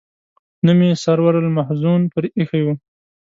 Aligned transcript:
نوم 0.65 0.79
یې 0.87 0.91
سرور 1.03 1.33
المحزون 1.43 2.01
پر 2.13 2.23
ایښی 2.37 2.61
و. 2.65 2.67